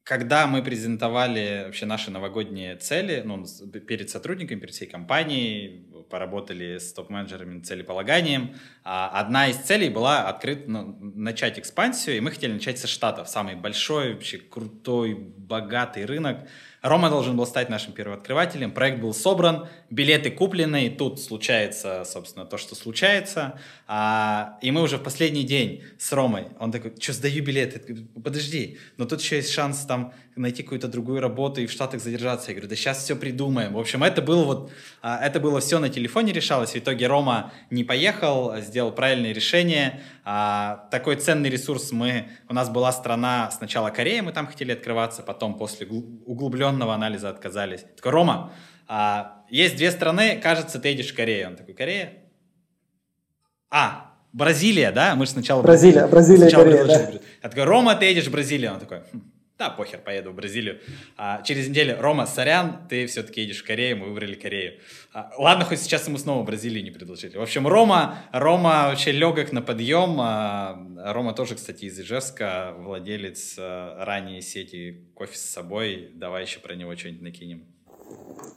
[0.04, 3.44] Когда мы презентовали вообще наши новогодние цели, ну,
[3.86, 10.66] перед сотрудниками, перед всей компанией, поработали с топ-менеджерами целеполаганием, а, одна из целей была открыть,
[10.66, 16.48] ну, начать экспансию, и мы хотели начать со Штатов, самый большой, вообще крутой, богатый рынок.
[16.82, 22.44] Рома должен был стать нашим первооткрывателем, проект был собран, билеты куплены, и тут случается, собственно,
[22.44, 23.60] то, что случается.
[23.86, 28.08] А, и мы уже в последний день с Ромой, он такой, что, сдаю билеты?
[28.22, 32.50] Подожди, но тут еще есть шанс там найти какую-то другую работу и в Штатах задержаться.
[32.50, 33.74] Я говорю, да сейчас все придумаем.
[33.74, 36.72] В общем, это было вот, а, это было все на телефоне решалось.
[36.72, 40.00] В итоге Рома не поехал, сделал правильное решение.
[40.24, 45.22] А, такой ценный ресурс мы, у нас была страна, сначала Корея, мы там хотели открываться,
[45.22, 47.84] потом после гл- углубленного анализа отказались.
[47.96, 48.52] Такой, Рома,
[48.88, 51.48] а, есть две страны, кажется, ты едешь в Корею.
[51.48, 52.14] Он такой, Корея?
[53.70, 55.14] А, Бразилия, да?
[55.14, 55.62] Мы же сначала...
[55.62, 57.20] Бразилия, Бразилия сначала Корея, предложили.
[57.42, 58.72] Я такой, Рома, ты едешь в Бразилию?
[58.72, 59.22] Он такой, «Хм,
[59.62, 60.80] да, похер, поеду в Бразилию.
[61.16, 64.80] А, через неделю, Рома, сорян, ты все-таки едешь в Корею, мы выбрали Корею.
[65.12, 67.36] А, ладно, хоть сейчас ему снова Бразилию не предложили.
[67.36, 70.16] В общем, Рома, Рома вообще легок на подъем.
[70.20, 70.76] А,
[71.12, 76.10] Рома тоже, кстати, из Ижевска, владелец а, ранней сети кофе с собой.
[76.14, 77.64] Давай еще про него что-нибудь накинем.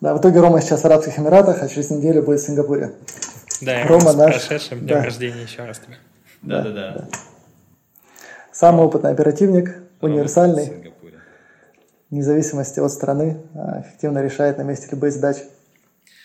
[0.01, 2.95] Да, в итоге Рома сейчас в Арабских Эмиратах, а через неделю будет в Сингапуре.
[3.61, 5.03] Да, и Рома с наш- прошедшим днем да.
[5.03, 5.97] рождения еще раз тебе.
[6.41, 7.07] Да-да-да.
[8.51, 9.67] Самый опытный оперативник,
[10.01, 10.93] Рома универсальный,
[12.19, 12.23] в Сингапуре.
[12.23, 15.41] вне зависимости от страны, а, эффективно решает на месте любые задачи.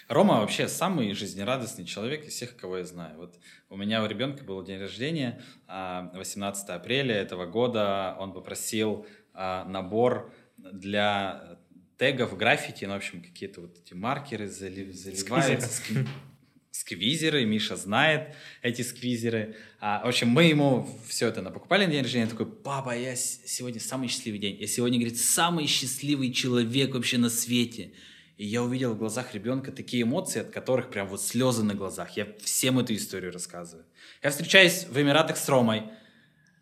[0.08, 3.16] Рома вообще самый жизнерадостный человек из всех, кого я знаю.
[3.16, 8.16] Вот у меня у ребенка был день рождения, а, 18 апреля этого года.
[8.18, 11.58] Он попросил а, набор для
[11.96, 15.82] тегов граффити, ну, в общем, какие-то вот эти маркеры зали- заливаются.
[16.80, 19.56] Скви- Сквизеры, Миша знает эти сквизеры.
[19.80, 22.24] А, в общем, мы ему все это напокупали на день рождения.
[22.24, 24.56] Он такой, папа, я сегодня самый счастливый день.
[24.60, 27.92] Я сегодня, говорит, самый счастливый человек вообще на свете.
[28.38, 32.16] И я увидел в глазах ребенка такие эмоции, от которых прям вот слезы на глазах.
[32.16, 33.84] Я всем эту историю рассказываю.
[34.22, 35.82] Я встречаюсь в Эмиратах с Ромой.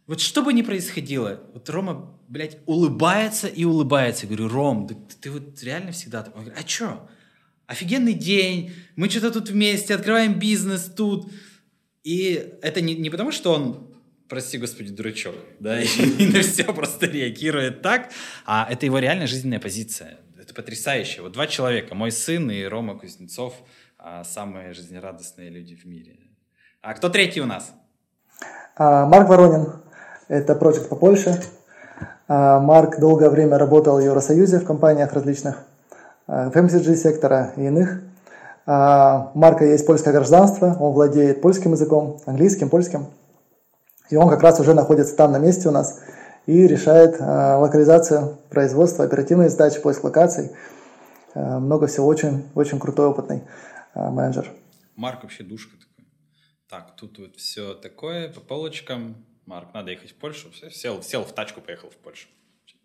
[0.06, 4.26] Вот что бы ни происходило, вот Рома, блядь, улыбается и улыбается.
[4.26, 6.24] Я говорю, Ром, ты, ты вот реально всегда?
[6.34, 7.08] Он говорит, а чё?
[7.68, 11.30] Офигенный день, мы что-то тут вместе, открываем бизнес тут.
[12.02, 13.94] И это не, не потому, что он,
[14.26, 18.10] прости господи, дурачок, да, и на все просто реагирует так,
[18.46, 20.18] а это его реально жизненная позиция.
[20.40, 21.20] Это потрясающе.
[21.20, 23.54] Вот два человека, мой сын и Рома Кузнецов,
[23.98, 26.16] а, самые жизнерадостные люди в мире.
[26.80, 27.74] А кто третий у нас?
[28.76, 29.82] А, Марк Воронин–
[30.28, 31.42] это проект по Польше.
[32.28, 35.67] А, Марк долгое время работал в Евросоюзе в компаниях различных,
[36.28, 38.02] FMCG сектора и иных.
[38.66, 43.06] А, У Марка есть польское гражданство, он владеет польским языком, английским, польским.
[44.10, 46.00] И он как раз уже находится там на месте у нас
[46.46, 50.50] и решает а, локализацию производства, оперативные задачи, поиск локаций.
[51.34, 53.42] А, Много всего, очень, очень крутой, опытный
[53.94, 54.50] а, менеджер.
[54.96, 56.06] Марк вообще душка такой.
[56.68, 59.24] Так, тут вот все такое по полочкам.
[59.46, 60.48] Марк, надо ехать в Польшу.
[60.70, 62.28] Сел, сел в тачку, поехал в Польшу.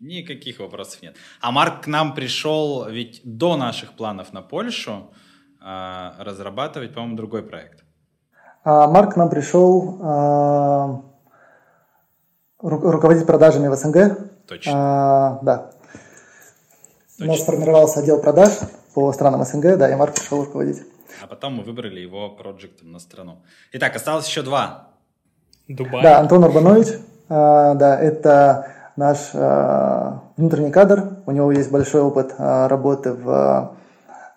[0.00, 1.16] Никаких вопросов нет.
[1.40, 5.10] А Марк к нам пришел ведь до наших планов на Польшу
[5.60, 7.84] а, разрабатывать, по-моему, другой проект.
[8.64, 11.02] А Марк к нам пришел а,
[12.62, 14.46] ру- руководить продажами в СНГ.
[14.46, 14.72] Точно.
[14.74, 15.70] А, да.
[17.20, 17.44] У нас Точно.
[17.44, 18.50] сформировался отдел продаж
[18.94, 20.82] по странам СНГ, да, и Марк пришел руководить.
[21.22, 23.42] А потом мы выбрали его проектом на страну.
[23.72, 24.88] Итак, осталось еще два.
[25.68, 26.02] Дубай.
[26.02, 26.88] Да, Антон Урбанович,
[27.28, 31.18] а, да, это наш а, внутренний кадр.
[31.26, 33.76] У него есть большой опыт а, работы в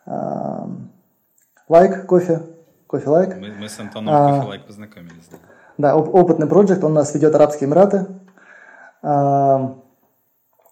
[0.06, 0.70] а,
[1.70, 2.42] Like Coffee,
[2.88, 3.36] Coffee Like.
[3.38, 4.36] Мы, мы с Антоном А.
[4.38, 5.28] Coffee Like познакомились.
[5.32, 5.38] Да.
[5.78, 8.08] Да, оп- опытный проект, он нас ведет Арабские Эмираты.
[9.04, 9.76] А,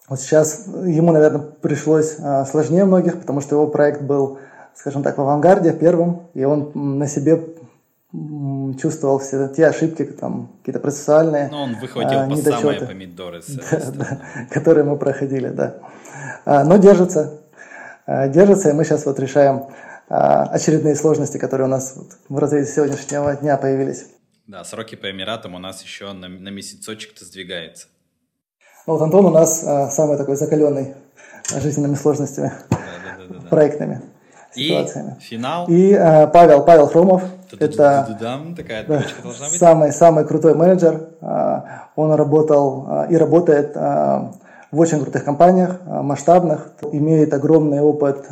[0.08, 4.38] Вот сейчас ему, наверное, пришлось а, сложнее многих, потому что его проект был,
[4.74, 7.36] скажем так, в авангарде первым, и он на себе
[8.80, 12.86] чувствовал все те ошибки, там, какие-то процессуальные, Но он выхватил а, по самые недочеты.
[12.86, 15.78] помидоры с Да, да, которые мы проходили, да.
[16.44, 17.40] А, Но держится,
[18.06, 19.66] а, держится, и мы сейчас вот решаем
[20.08, 24.06] а, очередные сложности, которые у нас вот в разрезе сегодняшнего дня появились.
[24.46, 27.88] Да, сроки по Эмиратам у нас еще на, на месяцочек-то сдвигается.
[28.86, 30.94] Ну, вот Антон у нас а, самый такой закаленный
[31.60, 32.78] жизненными сложностями, да,
[33.28, 33.48] да, да.
[33.48, 34.02] проектными.
[34.56, 35.16] Ситуациями.
[35.18, 35.66] И финал.
[35.68, 38.06] И э, Павел, Павел Хромов, это
[38.56, 39.58] такая да, должна быть.
[39.58, 41.10] Самый, самый крутой менеджер.
[41.20, 41.60] Э,
[41.94, 43.80] он работал э, и работает э,
[44.70, 48.26] в очень крутых компаниях, масштабных, имеет огромный опыт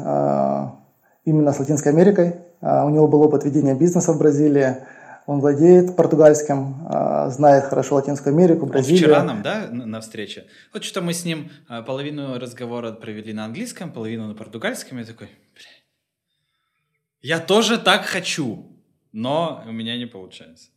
[1.25, 2.35] именно с Латинской Америкой.
[2.61, 4.79] У него был опыт ведения бизнеса в Бразилии,
[5.27, 6.89] он владеет португальским,
[7.31, 9.05] знает хорошо Латинскую Америку, Бразилию.
[9.05, 10.45] Он вчера нам, да, на встрече?
[10.73, 11.51] Вот что мы с ним
[11.87, 14.99] половину разговора провели на английском, половину на португальском.
[14.99, 15.71] Я такой, бля,
[17.25, 18.71] я тоже так хочу,
[19.13, 20.69] но у меня не получается.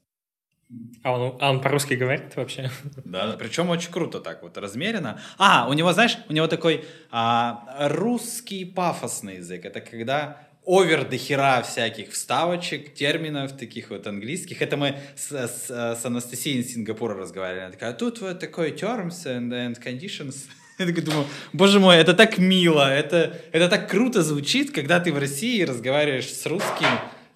[1.04, 2.72] А он, а он по-русски говорит вообще?
[3.06, 5.20] Да, причем очень круто так вот, размеренно.
[5.38, 9.66] А, у него, знаешь, у него такой а, русский пафосный язык.
[9.66, 14.62] Это когда овер до хера всяких вставочек, терминов таких вот английских.
[14.62, 17.64] Это мы с, с, с Анастасией из Сингапура разговаривали.
[17.64, 20.48] Она такая, «А тут вот такой terms and, and conditions.
[20.78, 25.12] Я такой думаю, боже мой, это так мило, это, это так круто звучит, когда ты
[25.12, 26.88] в России разговариваешь с русским,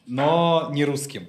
[0.05, 1.27] но не русским.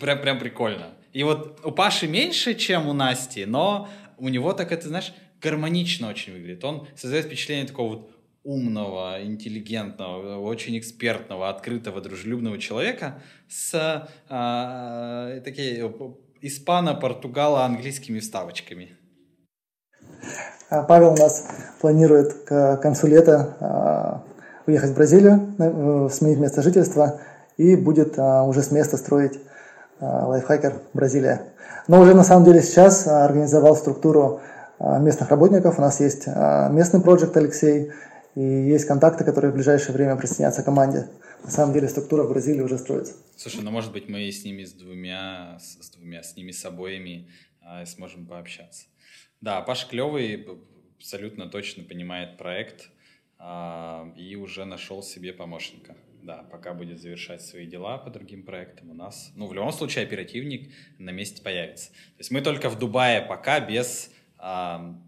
[0.00, 0.94] Прям, прям прикольно.
[1.12, 6.08] И вот у Паши меньше, чем у Насти, но у него так это, знаешь, гармонично
[6.08, 6.64] очень выглядит.
[6.64, 8.10] Он создает впечатление такого вот
[8.42, 15.92] умного, интеллигентного, очень экспертного, открытого, дружелюбного человека с э, такие
[16.40, 18.96] испано-португало-английскими вставочками.
[20.70, 21.44] А Павел у нас
[21.80, 24.22] планирует к концу лета а,
[24.66, 27.20] уехать в Бразилию, э, сменить место жительства
[27.56, 29.38] и будет уже с места строить
[30.00, 31.42] лайфхакер Бразилия.
[31.88, 34.40] Но уже на самом деле сейчас организовал структуру
[34.78, 35.78] местных работников.
[35.78, 37.92] У нас есть местный проект Алексей,
[38.34, 41.08] и есть контакты, которые в ближайшее время присоединятся к команде.
[41.42, 43.14] На самом деле структура в Бразилии уже строится.
[43.36, 46.64] Слушай, ну может быть мы с ними с двумя, с, с двумя, с ними с
[46.64, 47.28] обоими
[47.62, 48.84] а, сможем пообщаться.
[49.40, 50.46] Да, Паша клевый,
[50.96, 52.90] абсолютно точно понимает проект
[53.38, 55.96] а, и уже нашел себе помощника.
[56.22, 60.04] Да, пока будет завершать свои дела по другим проектам у нас, ну в любом случае
[60.04, 61.90] оперативник на месте появится.
[61.90, 65.00] То есть мы только в Дубае пока без а,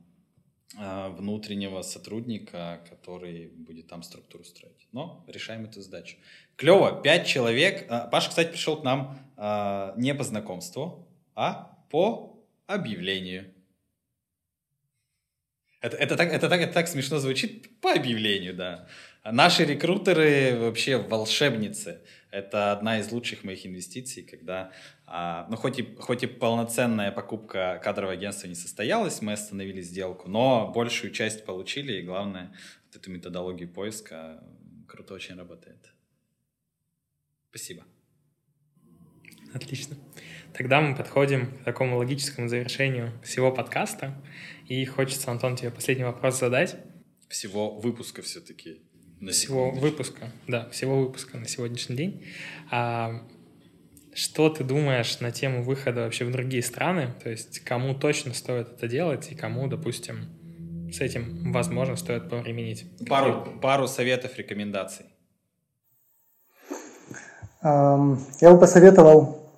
[0.78, 4.88] а, внутреннего сотрудника, который будет там структуру строить.
[4.92, 6.16] Но решаем эту задачу.
[6.56, 7.86] Клево, пять человек.
[7.90, 13.52] А, Паша, кстати, пришел к нам а, не по знакомству, а по объявлению.
[15.82, 18.86] Это, это, так, это, так, это так смешно звучит по объявлению, да.
[19.24, 22.00] Наши рекрутеры вообще волшебницы.
[22.30, 24.72] Это одна из лучших моих инвестиций, когда,
[25.06, 30.28] а, ну, хоть и, хоть и полноценная покупка кадрового агентства не состоялась, мы остановили сделку,
[30.28, 32.54] но большую часть получили, и главное,
[32.86, 34.42] вот эту методологию поиска
[34.86, 35.92] круто очень работает.
[37.50, 37.82] Спасибо.
[39.52, 39.96] Отлично.
[40.54, 44.14] Тогда мы подходим к такому логическому завершению всего подкаста.
[44.72, 46.76] И хочется, Антон, тебе последний вопрос задать.
[47.28, 48.80] Всего выпуска все-таки
[49.20, 52.24] на всего выпуска, да, всего выпуска на сегодняшний день.
[52.70, 53.20] А,
[54.14, 57.12] что ты думаешь на тему выхода вообще в другие страны?
[57.22, 60.30] То есть кому точно стоит это делать и кому, допустим,
[60.90, 62.86] с этим, возможно, стоит повременить?
[63.06, 65.04] Пару, пару советов, рекомендаций.
[67.62, 69.52] Я бы посоветовал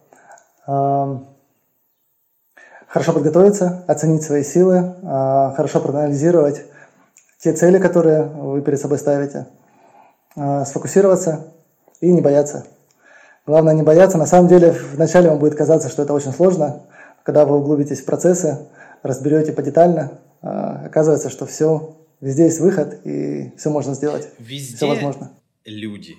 [2.95, 6.63] хорошо подготовиться, оценить свои силы, а, хорошо проанализировать
[7.41, 9.49] те цели, которые вы перед собой ставите,
[10.37, 11.53] а, сфокусироваться
[12.01, 12.67] и не бояться.
[13.47, 14.17] Главное не бояться.
[14.17, 16.83] На самом деле, вначале вам будет казаться, что это очень сложно.
[17.25, 18.69] Когда вы углубитесь в процессы,
[19.03, 24.29] разберете подетально, а, оказывается, что все, везде есть выход, и все можно сделать.
[24.39, 25.33] Везде все возможно.
[25.65, 26.15] люди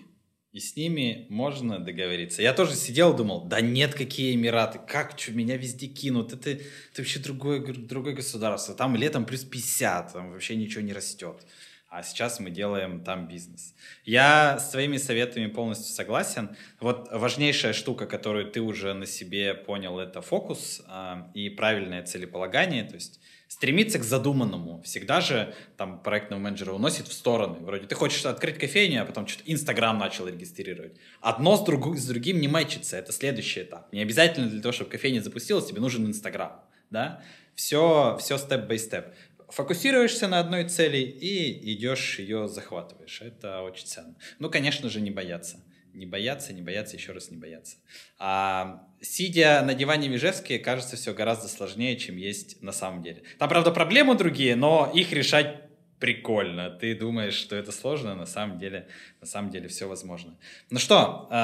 [0.55, 2.41] и с ними можно договориться.
[2.41, 6.61] Я тоже сидел думал, да нет, какие Эмираты, как, что, меня везде кинут, это, это
[6.99, 11.41] вообще другое, другое государство, там летом плюс 50, там вообще ничего не растет.
[11.89, 13.73] А сейчас мы делаем там бизнес.
[14.05, 16.55] Я с твоими советами полностью согласен.
[16.79, 22.85] Вот важнейшая штука, которую ты уже на себе понял, это фокус э, и правильное целеполагание.
[22.85, 23.19] То есть
[23.55, 24.81] стремиться к задуманному.
[24.81, 27.59] Всегда же там проектного менеджера уносит в стороны.
[27.61, 30.97] Вроде ты хочешь открыть кофейню, а потом что-то Инстаграм начал регистрировать.
[31.21, 32.97] Одно с, друг, с другим не мэчится.
[32.97, 33.93] Это следующий этап.
[33.93, 36.65] Не обязательно для того, чтобы кофейня запустилась, тебе нужен Инстаграм.
[36.89, 37.23] Да?
[37.55, 39.05] Все, все степ-бай-степ.
[39.47, 43.21] Фокусируешься на одной цели и идешь ее захватываешь.
[43.21, 44.15] Это очень ценно.
[44.37, 45.63] Ну, конечно же, не бояться.
[45.95, 47.77] Не бояться, не бояться, еще раз не бояться.
[48.19, 53.23] А, сидя на диване в Ижевске, кажется все гораздо сложнее, чем есть на самом деле.
[53.39, 55.65] Там, правда, проблемы другие, но их решать
[55.99, 56.69] прикольно.
[56.69, 58.87] Ты думаешь, что это сложно, на самом деле,
[59.21, 60.35] на самом деле все возможно.
[60.69, 61.35] Ну что, э,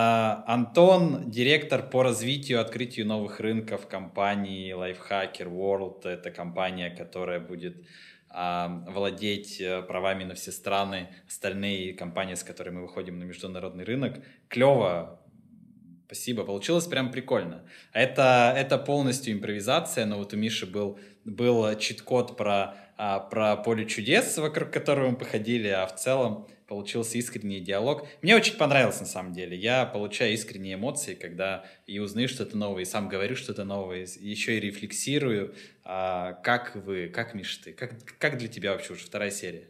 [0.51, 6.07] Антон, директор по развитию, открытию новых рынков компании Lifehacker World.
[6.07, 12.75] Это компания, которая будет а, владеть э, правами на все страны, остальные компании, с которыми
[12.75, 14.19] мы выходим на международный рынок.
[14.47, 15.21] Клево,
[16.11, 17.63] Спасибо, получилось прям прикольно.
[17.93, 23.85] Это, это полностью импровизация, но вот у Миши был, был чит-код про, а, про поле
[23.85, 28.07] чудес, вокруг которого мы походили, а в целом получился искренний диалог.
[28.21, 29.57] Мне очень понравилось на самом деле.
[29.57, 34.29] Я получаю искренние эмоции, когда и узнаю что-то новое, и сам говорю что-то новое, и
[34.29, 35.53] еще и рефлексирую.
[35.83, 39.63] А, как вы, как Миша ты, как, как для тебя вообще уже вторая серия?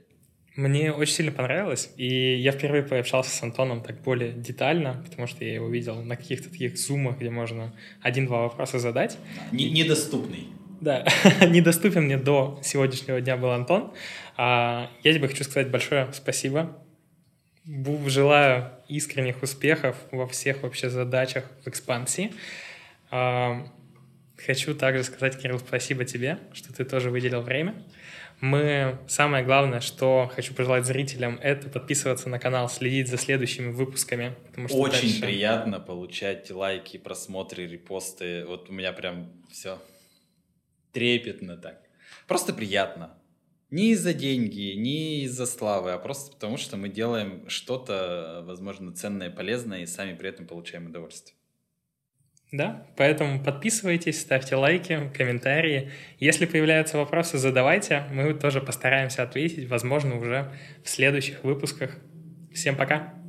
[0.56, 5.44] Мне очень сильно понравилось, и я впервые пообщался с Антоном так более детально, потому что
[5.44, 7.74] я его видел на каких-то таких зумах, где можно
[8.04, 9.18] один-два вопроса задать.
[9.52, 10.50] Не, недоступный.
[10.82, 11.06] Да,
[11.48, 13.92] недоступен мне до сегодняшнего дня был Антон.
[14.38, 16.78] А, я тебе хочу сказать большое спасибо.
[17.66, 22.34] Желаю искренних успехов во всех вообще задачах в экспансии.
[23.12, 23.68] А,
[24.38, 27.76] хочу также сказать, Кирилл, спасибо тебе, что ты тоже выделил время.
[28.40, 34.34] Мы, самое главное, что хочу пожелать зрителям, это подписываться на канал, следить за следующими выпусками.
[34.48, 35.22] Потому что Очень дальше...
[35.22, 38.44] приятно получать лайки, просмотры, репосты.
[38.48, 39.80] Вот у меня прям все
[40.92, 41.80] трепетно так.
[42.28, 43.16] Просто приятно.
[43.72, 49.32] Не из-за деньги, не из-за славы, а просто потому, что мы делаем что-то, возможно, ценное,
[49.32, 51.38] полезное, и сами при этом получаем удовольствие.
[52.52, 55.90] Да, поэтому подписывайтесь, ставьте лайки, комментарии.
[56.20, 58.04] Если появляются вопросы, задавайте.
[58.12, 60.52] Мы тоже постараемся ответить, возможно, уже
[60.84, 61.96] в следующих выпусках.
[62.54, 63.21] Всем пока!